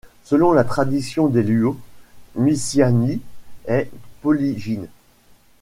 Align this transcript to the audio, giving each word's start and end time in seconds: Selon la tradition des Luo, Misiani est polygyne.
Selon 0.23 0.51
la 0.51 0.63
tradition 0.63 1.27
des 1.27 1.43
Luo, 1.43 1.79
Misiani 2.35 3.21
est 3.67 3.91
polygyne. 4.23 4.87